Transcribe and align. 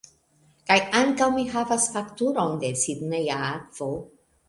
Kaj 0.69 0.77
ankaŭ 1.01 1.27
mi 1.37 1.45
havas 1.57 1.87
fakturon 1.99 2.59
de 2.67 2.75
Sidneja 2.87 3.41
Akvo. 3.55 3.97